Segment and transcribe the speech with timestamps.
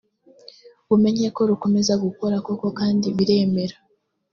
[0.89, 3.75] bumenye ko rukomeza gukora koko kandi biremera